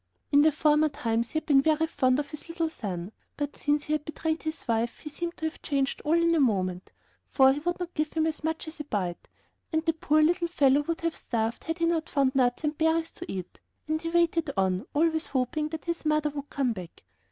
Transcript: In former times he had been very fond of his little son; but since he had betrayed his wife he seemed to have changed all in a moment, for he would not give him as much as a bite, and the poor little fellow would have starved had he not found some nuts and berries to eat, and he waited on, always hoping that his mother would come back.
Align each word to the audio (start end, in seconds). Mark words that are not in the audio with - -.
In 0.31 0.49
former 0.49 0.89
times 0.89 1.29
he 1.29 1.33
had 1.37 1.45
been 1.45 1.61
very 1.61 1.85
fond 1.85 2.17
of 2.17 2.31
his 2.31 2.49
little 2.49 2.69
son; 2.69 3.11
but 3.37 3.55
since 3.55 3.83
he 3.83 3.93
had 3.93 4.03
betrayed 4.03 4.41
his 4.41 4.67
wife 4.67 4.97
he 4.97 5.11
seemed 5.11 5.37
to 5.37 5.45
have 5.45 5.61
changed 5.61 6.01
all 6.03 6.15
in 6.19 6.33
a 6.33 6.39
moment, 6.39 6.91
for 7.29 7.53
he 7.53 7.59
would 7.59 7.79
not 7.79 7.93
give 7.93 8.11
him 8.13 8.25
as 8.25 8.43
much 8.43 8.67
as 8.67 8.79
a 8.79 8.83
bite, 8.85 9.27
and 9.71 9.85
the 9.85 9.93
poor 9.93 10.23
little 10.23 10.47
fellow 10.47 10.81
would 10.81 11.01
have 11.01 11.15
starved 11.15 11.65
had 11.65 11.77
he 11.77 11.85
not 11.85 12.09
found 12.09 12.31
some 12.31 12.37
nuts 12.41 12.63
and 12.63 12.79
berries 12.79 13.11
to 13.11 13.31
eat, 13.31 13.59
and 13.87 14.01
he 14.01 14.09
waited 14.09 14.49
on, 14.57 14.87
always 14.95 15.27
hoping 15.27 15.67
that 15.69 15.85
his 15.85 16.03
mother 16.03 16.31
would 16.31 16.49
come 16.49 16.73
back. 16.73 17.03